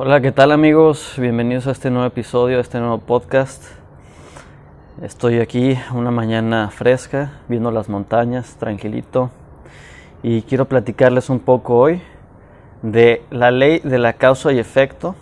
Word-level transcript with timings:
Hola, 0.00 0.20
¿qué 0.20 0.30
tal 0.30 0.52
amigos? 0.52 1.14
Bienvenidos 1.18 1.66
a 1.66 1.72
este 1.72 1.90
nuevo 1.90 2.06
episodio, 2.06 2.58
a 2.58 2.60
este 2.60 2.78
nuevo 2.78 2.98
podcast. 2.98 3.64
Estoy 5.02 5.40
aquí 5.40 5.76
una 5.92 6.12
mañana 6.12 6.70
fresca, 6.70 7.40
viendo 7.48 7.72
las 7.72 7.88
montañas, 7.88 8.54
tranquilito, 8.60 9.32
y 10.22 10.42
quiero 10.42 10.66
platicarles 10.66 11.30
un 11.30 11.40
poco 11.40 11.78
hoy 11.78 12.00
de 12.82 13.24
la 13.32 13.50
ley 13.50 13.80
de 13.80 13.98
la 13.98 14.12
causa 14.12 14.52
y 14.52 14.60
efecto, 14.60 15.16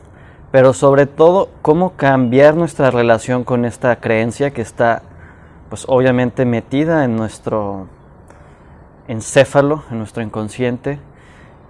pero 0.52 0.74
sobre 0.74 1.06
todo 1.06 1.48
cómo 1.62 1.92
cambiar 1.96 2.54
nuestra 2.54 2.90
relación 2.90 3.44
con 3.44 3.64
esta 3.64 3.96
creencia 3.96 4.50
que 4.50 4.60
está, 4.60 5.00
pues 5.70 5.86
obviamente 5.88 6.44
metida 6.44 7.02
en 7.04 7.16
nuestro 7.16 7.86
encéfalo, 9.08 9.84
en 9.90 9.96
nuestro 9.96 10.22
inconsciente, 10.22 10.98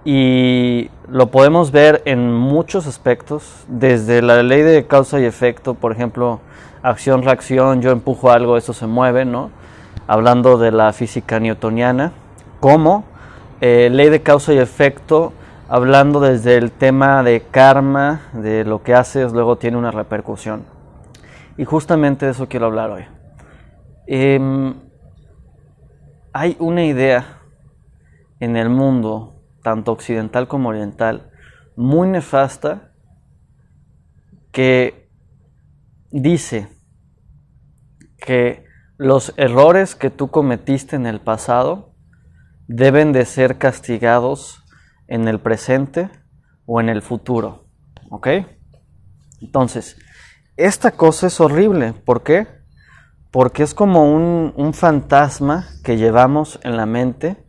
y 0.09 0.89
lo 1.09 1.31
podemos 1.31 1.73
ver 1.73 2.01
en 2.05 2.31
muchos 2.31 2.87
aspectos, 2.87 3.65
desde 3.67 4.21
la 4.21 4.41
ley 4.41 4.61
de 4.61 4.87
causa 4.87 5.19
y 5.19 5.25
efecto, 5.25 5.73
por 5.73 5.91
ejemplo, 5.91 6.39
acción-reacción, 6.81 7.81
yo 7.81 7.91
empujo 7.91 8.31
algo, 8.31 8.55
eso 8.55 8.71
se 8.71 8.87
mueve, 8.87 9.25
¿no? 9.25 9.51
Hablando 10.07 10.57
de 10.57 10.71
la 10.71 10.93
física 10.93 11.41
newtoniana, 11.41 12.13
como 12.61 13.03
eh, 13.59 13.89
ley 13.91 14.07
de 14.09 14.21
causa 14.21 14.53
y 14.53 14.59
efecto, 14.59 15.33
hablando 15.67 16.21
desde 16.21 16.55
el 16.55 16.71
tema 16.71 17.21
de 17.21 17.41
karma, 17.41 18.21
de 18.31 18.63
lo 18.63 18.83
que 18.83 18.93
haces, 18.93 19.33
luego 19.33 19.57
tiene 19.57 19.75
una 19.75 19.91
repercusión. 19.91 20.63
Y 21.57 21.65
justamente 21.65 22.27
de 22.27 22.31
eso 22.31 22.47
quiero 22.47 22.67
hablar 22.67 22.91
hoy. 22.91 23.03
Em, 24.07 24.73
hay 26.31 26.55
una 26.59 26.85
idea 26.85 27.41
en 28.39 28.55
el 28.55 28.69
mundo 28.69 29.33
tanto 29.67 29.91
occidental 29.91 30.47
como 30.47 30.69
oriental, 30.69 31.29
muy 31.75 32.07
nefasta, 32.07 32.93
que 34.53 35.11
dice 36.09 36.69
que 38.17 38.63
los 38.95 39.33
errores 39.35 39.93
que 39.93 40.09
tú 40.09 40.29
cometiste 40.29 40.95
en 40.95 41.05
el 41.05 41.19
pasado 41.19 41.93
deben 42.69 43.11
de 43.11 43.25
ser 43.25 43.57
castigados 43.57 44.63
en 45.09 45.27
el 45.27 45.41
presente 45.41 46.09
o 46.65 46.79
en 46.79 46.87
el 46.87 47.01
futuro. 47.01 47.65
¿Ok? 48.09 48.29
Entonces, 49.41 49.97
esta 50.55 50.91
cosa 50.91 51.27
es 51.27 51.41
horrible. 51.41 51.91
¿Por 51.91 52.23
qué? 52.23 52.47
Porque 53.31 53.63
es 53.63 53.73
como 53.73 54.15
un, 54.15 54.53
un 54.55 54.73
fantasma 54.73 55.67
que 55.83 55.97
llevamos 55.97 56.57
en 56.63 56.77
la 56.77 56.85
mente 56.85 57.46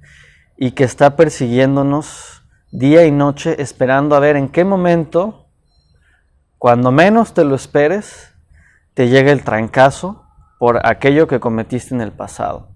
y 0.61 0.73
que 0.73 0.83
está 0.83 1.15
persiguiéndonos 1.15 2.43
día 2.73 3.07
y 3.07 3.13
noche 3.13 3.63
esperando 3.63 4.17
a 4.17 4.21
ver 4.21 4.35
en 4.35 4.49
qué 4.49 4.65
momento, 4.65 5.47
cuando 6.59 6.91
menos 6.91 7.33
te 7.33 7.45
lo 7.45 7.55
esperes, 7.55 8.35
te 8.93 9.09
llega 9.09 9.31
el 9.31 9.45
trancazo 9.45 10.25
por 10.59 10.85
aquello 10.85 11.29
que 11.29 11.39
cometiste 11.39 11.95
en 11.95 12.01
el 12.01 12.11
pasado. 12.11 12.71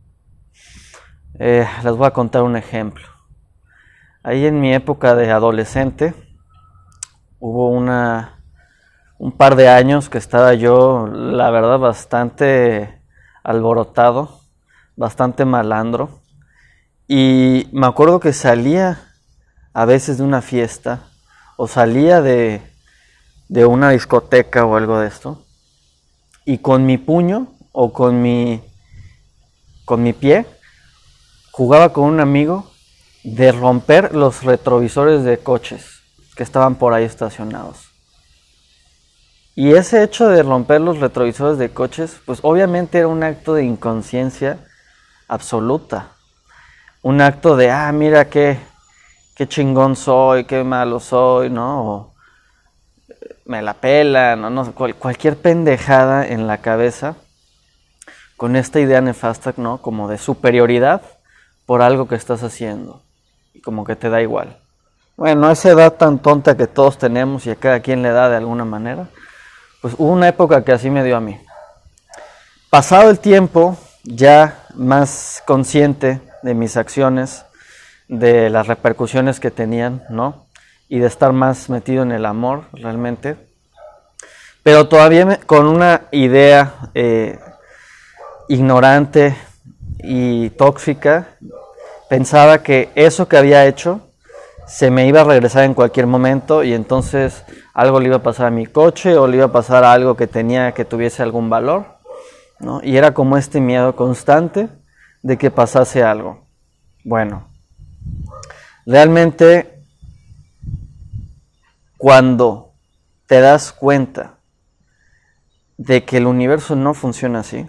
Eh, 1.41 1.67
les 1.83 1.97
voy 1.97 2.07
a 2.07 2.13
contar 2.13 2.43
un 2.43 2.55
ejemplo. 2.55 3.05
Ahí 4.23 4.47
en 4.47 4.61
mi 4.61 4.73
época 4.73 5.17
de 5.17 5.33
adolescente 5.33 6.15
hubo 7.41 7.69
una 7.69 8.39
un 9.19 9.33
par 9.33 9.57
de 9.57 9.69
años 9.69 10.09
que 10.09 10.19
estaba 10.19 10.55
yo, 10.55 11.09
la 11.09 11.51
verdad, 11.51 11.79
bastante 11.79 13.03
alborotado, 13.43 14.41
bastante 14.97 15.45
malandro 15.45 16.22
y 17.15 17.69
me 17.73 17.87
acuerdo 17.87 18.21
que 18.21 18.33
salía 18.33 19.13
a 19.75 19.85
veces 19.85 20.17
de 20.17 20.25
una 20.25 20.41
fiesta 20.41 21.11
o 21.59 21.69
salía 21.69 22.23
de, 22.23 22.63
de 23.51 23.67
una 23.67 23.91
discoteca 23.91 24.65
o 24.65 24.77
algo 24.77 24.99
de 24.99 25.09
esto 25.09 25.45
y 26.47 26.57
con 26.57 26.87
mi 26.87 26.97
puño 26.97 27.53
o 27.73 27.93
con 27.93 28.23
mi, 28.23 28.63
con 29.85 30.03
mi 30.03 30.15
pie 30.15 30.47
jugaba 31.51 31.93
con 31.93 32.05
un 32.05 32.21
amigo 32.21 32.73
de 33.25 33.53
romper 33.53 34.15
los 34.15 34.43
retrovisores 34.43 35.23
de 35.23 35.37
coches 35.37 36.01
que 36.35 36.43
estaban 36.43 36.77
por 36.77 36.95
ahí 36.95 37.05
estacionados. 37.05 37.91
Y 39.55 39.75
ese 39.75 40.03
hecho 40.03 40.29
de 40.29 40.43
romper 40.43 40.81
los 40.81 40.99
retrovisores 40.99 41.59
de 41.59 41.75
coches, 41.75 42.23
pues 42.25 42.39
obviamente 42.41 42.97
era 42.97 43.09
un 43.09 43.23
acto 43.23 43.53
de 43.53 43.65
inconsciencia 43.65 44.65
absoluta 45.29 46.13
un 47.03 47.21
acto 47.21 47.57
de, 47.57 47.71
ah, 47.71 47.91
mira 47.93 48.29
qué, 48.29 48.59
qué 49.35 49.49
chingón 49.49 49.97
soy, 49.97 50.45
qué 50.45 50.63
malo 50.63 51.01
soy, 51.01 51.51
¿no? 51.51 52.15
Me 53.45 53.61
la 53.61 53.75
pela, 53.75 54.37
¿no? 54.37 54.51
no 54.51 54.73
cualquier 54.73 55.37
pendejada 55.37 56.27
en 56.27 56.47
la 56.47 56.59
cabeza 56.59 57.17
con 58.37 58.57
esta 58.57 58.81
idea 58.81 59.01
nefasta, 59.01 59.53
¿no? 59.57 59.79
Como 59.79 60.09
de 60.09 60.17
superioridad 60.17 61.03
por 61.67 61.83
algo 61.83 62.07
que 62.07 62.15
estás 62.15 62.43
haciendo 62.43 63.03
y 63.53 63.61
como 63.61 63.85
que 63.85 63.97
te 63.97 64.09
da 64.09 64.23
igual. 64.23 64.57
Bueno, 65.17 65.51
esa 65.51 65.71
edad 65.71 65.93
tan 65.95 66.21
tonta 66.21 66.57
que 66.57 66.67
todos 66.67 66.99
tenemos 66.99 67.47
y 67.47 67.51
a 67.51 67.57
cada 67.57 67.81
quien 67.81 68.03
le 68.03 68.11
da 68.11 68.29
de 68.29 68.37
alguna 68.37 68.65
manera, 68.65 69.09
pues 69.81 69.95
hubo 69.99 70.13
una 70.13 70.29
época 70.29 70.65
que 70.65 70.73
así 70.73 70.89
me 70.89 71.05
dio 71.05 71.17
a 71.17 71.21
mí. 71.21 71.39
Pasado 72.71 73.11
el 73.11 73.19
tiempo, 73.19 73.77
ya 74.05 74.65
más 74.75 75.43
consciente 75.47 76.21
de 76.43 76.55
mis 76.55 76.77
acciones, 76.77 77.45
de 78.09 78.51
las 78.51 78.67
repercusiones 78.67 79.41
que 79.41 79.51
tenían, 79.51 80.03
¿no? 80.11 80.47
Y 80.89 80.99
de 80.99 81.07
estar 81.07 81.33
más 81.33 81.71
metido 81.71 82.03
en 82.03 82.13
el 82.13 82.27
amor 82.27 82.65
realmente. 82.73 83.37
Pero 84.63 84.89
todavía 84.89 85.41
con 85.47 85.67
una 85.67 86.03
idea 86.11 86.75
eh, 86.95 87.39
ignorante 88.49 89.37
y 89.99 90.51
tóxica, 90.51 91.29
pensaba 92.09 92.63
que 92.63 92.91
eso 92.95 93.29
que 93.29 93.37
había 93.37 93.67
hecho 93.67 94.01
se 94.67 94.91
me 94.91 95.07
iba 95.07 95.23
a 95.23 95.25
regresar 95.25 95.65
en 95.65 95.75
cualquier 95.75 96.07
momento 96.07 96.63
y 96.63 96.73
entonces 96.73 97.45
algo 97.75 98.01
le 98.01 98.07
iba 98.07 98.17
a 98.17 98.23
pasar 98.23 98.47
a 98.47 98.51
mi 98.51 98.67
coche 98.67 99.17
o 99.17 99.27
le 99.27 99.39
iba 99.39 99.47
a 99.47 99.53
pasar 99.53 99.85
a 99.85 99.93
algo 99.93 100.17
que 100.17 100.27
tenía 100.27 100.73
que 100.73 100.85
tuviese 100.85 101.23
algún 101.23 101.51
valor, 101.51 101.85
¿no? 102.61 102.81
Y 102.83 102.97
era 102.97 103.15
como 103.15 103.37
este 103.37 103.61
miedo 103.61 103.97
constante 103.97 104.69
de 105.23 105.39
que 105.39 105.51
pasase 105.51 106.03
algo. 106.03 106.47
Bueno, 107.05 107.49
realmente 108.85 109.85
cuando 111.97 112.75
te 113.27 113.41
das 113.41 113.73
cuenta 113.73 114.39
de 115.79 116.05
que 116.05 116.19
el 116.19 116.27
universo 116.27 116.77
no 116.77 116.95
funciona 116.95 117.41
así, 117.41 117.69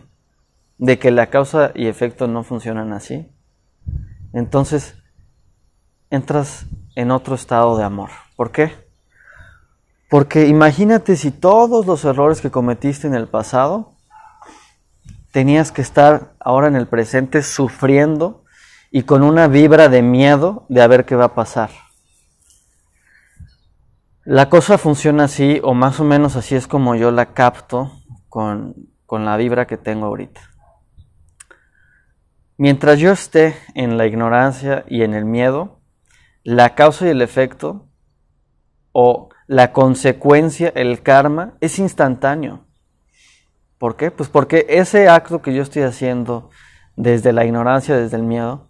de 0.77 0.99
que 0.99 1.11
la 1.11 1.29
causa 1.29 1.71
y 1.75 1.87
efecto 1.87 2.27
no 2.27 2.43
funcionan 2.43 2.93
así, 2.93 3.31
entonces 4.33 4.95
entras 6.09 6.65
en 6.95 7.11
otro 7.11 7.35
estado 7.35 7.77
de 7.77 7.83
amor. 7.83 8.09
¿Por 8.35 8.51
qué? 8.51 8.71
Porque 10.09 10.47
imagínate 10.47 11.15
si 11.15 11.31
todos 11.31 11.85
los 11.85 12.05
errores 12.05 12.41
que 12.41 12.51
cometiste 12.51 13.07
en 13.07 13.15
el 13.15 13.27
pasado 13.27 13.92
tenías 15.33 15.71
que 15.71 15.81
estar 15.81 16.35
ahora 16.39 16.67
en 16.67 16.75
el 16.75 16.87
presente 16.87 17.41
sufriendo 17.41 18.45
y 18.91 19.01
con 19.01 19.23
una 19.23 19.47
vibra 19.47 19.89
de 19.89 20.03
miedo 20.03 20.67
de 20.69 20.83
a 20.83 20.87
ver 20.87 21.05
qué 21.05 21.15
va 21.15 21.25
a 21.25 21.33
pasar. 21.33 21.71
La 24.23 24.47
cosa 24.47 24.77
funciona 24.77 25.23
así, 25.23 25.59
o 25.63 25.73
más 25.73 25.99
o 25.99 26.03
menos 26.03 26.35
así 26.35 26.55
es 26.55 26.67
como 26.67 26.93
yo 26.93 27.09
la 27.09 27.33
capto 27.33 27.91
con, 28.29 28.75
con 29.07 29.25
la 29.25 29.35
vibra 29.35 29.65
que 29.65 29.75
tengo 29.75 30.05
ahorita. 30.05 30.39
Mientras 32.57 32.99
yo 32.99 33.11
esté 33.11 33.57
en 33.73 33.97
la 33.97 34.05
ignorancia 34.05 34.85
y 34.87 35.01
en 35.01 35.15
el 35.15 35.25
miedo, 35.25 35.81
la 36.43 36.75
causa 36.75 37.07
y 37.07 37.09
el 37.09 37.23
efecto, 37.23 37.89
o 38.91 39.29
la 39.47 39.73
consecuencia, 39.73 40.71
el 40.75 41.01
karma, 41.01 41.55
es 41.59 41.79
instantáneo. 41.79 42.62
¿Por 43.83 43.97
qué? 43.97 44.11
Pues 44.11 44.29
porque 44.29 44.65
ese 44.69 45.09
acto 45.09 45.41
que 45.41 45.53
yo 45.53 45.61
estoy 45.61 45.81
haciendo 45.81 46.49
desde 46.95 47.33
la 47.33 47.43
ignorancia, 47.43 47.97
desde 47.97 48.15
el 48.15 48.23
miedo, 48.23 48.69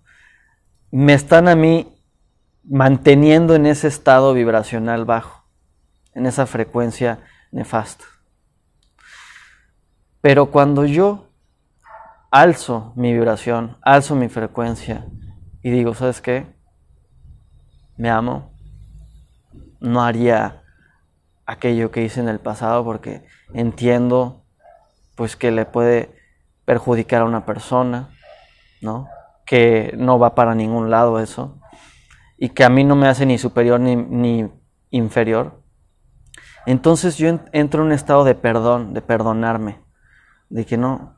me 0.89 1.13
están 1.13 1.47
a 1.47 1.55
mí 1.55 2.01
manteniendo 2.63 3.53
en 3.53 3.67
ese 3.67 3.87
estado 3.87 4.33
vibracional 4.33 5.05
bajo, 5.05 5.47
en 6.15 6.25
esa 6.25 6.47
frecuencia 6.47 7.19
nefasta. 7.51 8.05
Pero 10.19 10.47
cuando 10.47 10.83
yo 10.83 11.29
alzo 12.31 12.91
mi 12.95 13.13
vibración, 13.13 13.77
alzo 13.83 14.15
mi 14.15 14.29
frecuencia 14.29 15.05
y 15.61 15.69
digo, 15.69 15.93
¿sabes 15.93 16.21
qué? 16.21 16.47
Me 17.97 18.09
amo, 18.09 18.51
no 19.79 20.01
haría 20.01 20.63
aquello 21.45 21.91
que 21.91 22.01
hice 22.01 22.19
en 22.19 22.29
el 22.29 22.39
pasado 22.39 22.83
porque 22.83 23.23
entiendo 23.53 24.42
pues 25.15 25.35
que 25.35 25.51
le 25.51 25.65
puede 25.65 26.15
perjudicar 26.65 27.21
a 27.21 27.25
una 27.25 27.45
persona, 27.45 28.09
¿no? 28.81 29.07
Que 29.45 29.93
no 29.97 30.19
va 30.19 30.35
para 30.35 30.55
ningún 30.55 30.89
lado 30.89 31.19
eso 31.19 31.59
y 32.37 32.49
que 32.49 32.63
a 32.63 32.69
mí 32.69 32.83
no 32.83 32.95
me 32.95 33.07
hace 33.07 33.25
ni 33.25 33.37
superior 33.37 33.79
ni, 33.79 33.95
ni 33.95 34.49
inferior. 34.89 35.61
Entonces 36.65 37.17
yo 37.17 37.39
entro 37.51 37.81
en 37.81 37.87
un 37.87 37.93
estado 37.93 38.23
de 38.23 38.35
perdón, 38.35 38.93
de 38.93 39.01
perdonarme, 39.01 39.79
de 40.49 40.65
que 40.65 40.77
no, 40.77 41.17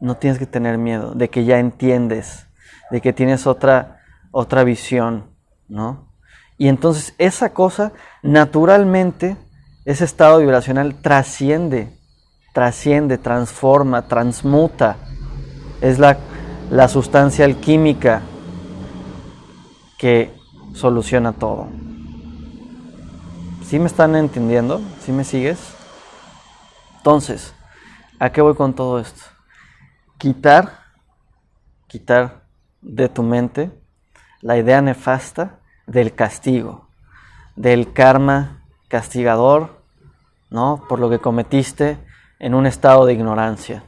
no 0.00 0.16
tienes 0.16 0.38
que 0.38 0.46
tener 0.46 0.78
miedo, 0.78 1.14
de 1.14 1.30
que 1.30 1.44
ya 1.44 1.58
entiendes, 1.58 2.46
de 2.90 3.00
que 3.00 3.12
tienes 3.12 3.46
otra, 3.46 4.00
otra 4.30 4.64
visión, 4.64 5.30
¿no? 5.68 6.12
Y 6.58 6.68
entonces 6.68 7.14
esa 7.18 7.52
cosa 7.52 7.92
naturalmente, 8.22 9.36
ese 9.84 10.04
estado 10.04 10.38
vibracional 10.38 10.94
trasciende, 11.00 11.98
trasciende, 12.54 13.18
transforma, 13.18 14.06
transmuta. 14.06 14.96
Es 15.82 15.98
la, 15.98 16.16
la 16.70 16.88
sustancia 16.88 17.44
alquímica 17.44 18.22
que 19.98 20.32
soluciona 20.72 21.32
todo. 21.32 21.66
¿Sí 23.64 23.78
me 23.78 23.86
están 23.86 24.14
entendiendo? 24.14 24.80
¿Sí 25.00 25.10
me 25.10 25.24
sigues? 25.24 25.58
Entonces, 26.98 27.52
¿a 28.20 28.30
qué 28.30 28.40
voy 28.40 28.54
con 28.54 28.72
todo 28.72 29.00
esto? 29.00 29.22
Quitar, 30.16 30.78
quitar 31.88 32.44
de 32.80 33.08
tu 33.08 33.24
mente 33.24 33.72
la 34.42 34.56
idea 34.56 34.80
nefasta 34.80 35.58
del 35.88 36.14
castigo, 36.14 36.86
del 37.56 37.92
karma 37.92 38.62
castigador, 38.86 39.82
¿no? 40.50 40.84
Por 40.88 41.00
lo 41.00 41.10
que 41.10 41.18
cometiste 41.18 41.98
en 42.44 42.52
un 42.52 42.66
estado 42.66 43.06
de 43.06 43.14
ignorancia. 43.14 43.84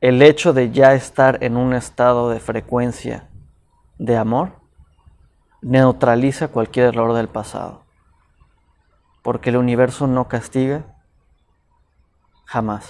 El 0.00 0.22
hecho 0.22 0.52
de 0.52 0.70
ya 0.70 0.94
estar 0.94 1.42
en 1.42 1.56
un 1.56 1.74
estado 1.74 2.30
de 2.30 2.38
frecuencia 2.38 3.28
de 3.98 4.16
amor 4.16 4.60
neutraliza 5.60 6.46
cualquier 6.46 6.86
error 6.86 7.14
del 7.14 7.26
pasado. 7.26 7.82
Porque 9.24 9.50
el 9.50 9.56
universo 9.56 10.06
no 10.06 10.28
castiga 10.28 10.84
jamás. 12.44 12.88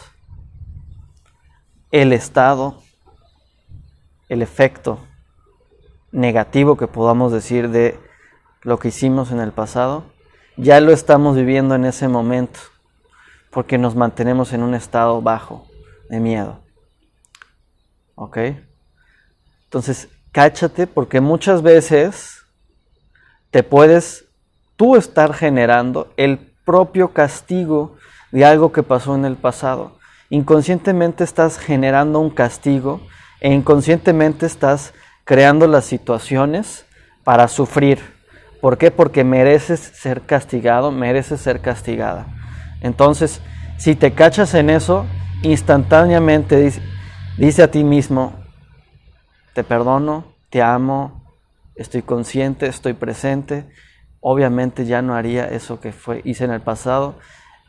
El 1.91 2.13
estado, 2.13 2.83
el 4.29 4.43
efecto 4.43 4.99
negativo 6.11 6.77
que 6.77 6.89
podamos 6.89 7.33
decir 7.33 7.71
de 7.71 7.99
lo 8.61 8.79
que 8.79 8.89
hicimos 8.89 9.31
en 9.31 9.41
el 9.41 9.53
pasado, 9.53 10.05
ya 10.59 10.79
lo 10.83 10.93
estamos 10.93 11.37
viviendo 11.37 11.75
en 11.75 11.87
ese 11.87 12.07
momento, 12.07 12.61
porque 13.53 13.77
nos 13.77 13.95
mantenemos 13.95 14.53
en 14.55 14.63
un 14.63 14.75
estado 14.75 15.21
bajo 15.21 15.67
de 16.09 16.19
miedo. 16.19 16.61
¿Ok? 18.15 18.39
Entonces, 19.65 20.09
cáchate 20.33 20.87
porque 20.87 21.21
muchas 21.21 21.63
veces 21.63 22.45
te 23.51 23.63
puedes 23.63 24.25
tú 24.77 24.97
estar 24.97 25.35
generando 25.35 26.13
el 26.17 26.39
propio 26.65 27.13
castigo 27.13 27.97
de 28.31 28.47
algo 28.47 28.73
que 28.73 28.83
pasó 28.83 29.15
en 29.15 29.27
el 29.27 29.37
pasado. 29.37 29.99
Inconscientemente 30.31 31.23
estás 31.23 31.59
generando 31.59 32.21
un 32.21 32.31
castigo 32.31 33.03
e 33.41 33.53
inconscientemente 33.53 34.47
estás 34.47 34.95
creando 35.25 35.67
las 35.67 35.85
situaciones 35.85 36.87
para 37.23 37.49
sufrir. 37.49 37.99
¿Por 38.63 38.79
qué? 38.79 38.91
Porque 38.91 39.25
mereces 39.25 39.81
ser 39.81 40.23
castigado, 40.23 40.91
mereces 40.91 41.43
ser 41.43 41.61
castigada. 41.61 42.27
Entonces, 42.83 43.41
si 43.79 43.95
te 43.95 44.13
cachas 44.13 44.55
en 44.55 44.71
eso, 44.71 45.07
instantáneamente 45.43 46.73
dice, 47.39 47.63
a 47.63 47.71
ti 47.71 47.85
mismo, 47.85 48.35
te 49.55 49.65
perdono, 49.65 50.25
te 50.51 50.63
amo, 50.63 51.25
estoy 51.77 52.03
consciente, 52.03 52.67
estoy 52.67 52.93
presente. 52.93 53.69
Obviamente 54.21 54.85
ya 54.85 55.01
no 55.01 55.15
haría 55.15 55.47
eso 55.47 55.81
que 55.81 55.93
fue, 55.93 56.23
hice 56.25 56.45
en 56.45 56.53
el 56.53 56.61
pasado. 56.61 57.19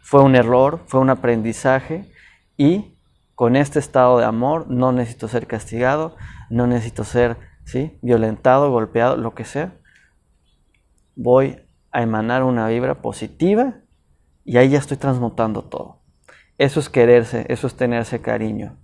Fue 0.02 0.22
un 0.22 0.36
error, 0.36 0.82
fue 0.88 1.00
un 1.00 1.10
aprendizaje 1.10 2.12
y 2.58 2.98
con 3.36 3.56
este 3.56 3.80
estado 3.80 4.18
de 4.18 4.26
amor 4.26 4.68
no 4.70 4.92
necesito 4.92 5.28
ser 5.28 5.48
castigado, 5.48 6.16
no 6.50 6.68
necesito 6.68 7.04
ser 7.04 7.38
violentado, 8.02 8.70
golpeado, 8.72 9.16
lo 9.16 9.34
que 9.34 9.46
sea. 9.46 9.74
Voy 11.16 11.60
a 11.92 12.02
emanar 12.02 12.44
una 12.44 12.68
vibra 12.68 13.02
positiva 13.02 13.83
y 14.46 14.58
ahí 14.58 14.70
ya 14.70 14.80
estoy 14.80 14.98
transmutando 14.98 15.64
todo. 15.64 16.02
Eso 16.58 16.80
es 16.80 16.90
quererse, 16.90 17.46
eso 17.50 17.68
es 17.68 17.76
tenerse 17.76 18.22
cariño. 18.22 18.78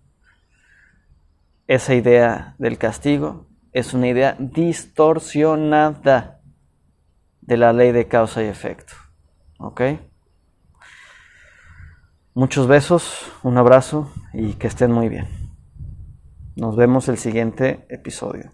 Esa 1.68 1.94
idea 1.94 2.56
del 2.58 2.78
castigo 2.78 3.48
es 3.72 3.94
una 3.94 4.08
idea 4.08 4.36
distorsionada 4.40 6.42
de 7.42 7.58
la 7.58 7.74
ley 7.74 7.92
de 7.92 8.08
causa 8.08 8.44
y 8.44 8.48
efecto. 8.48 8.94
¿Ok? 9.60 9.82
Muchos 12.34 12.68
besos, 12.68 13.32
un 13.44 13.58
abrazo 13.58 14.12
y 14.34 14.54
que 14.54 14.68
estén 14.68 14.92
muy 14.92 15.10
bien. 15.10 15.28
Nos 16.56 16.76
vemos 16.76 17.08
el 17.08 17.18
siguiente 17.18 17.86
episodio. 17.90 18.52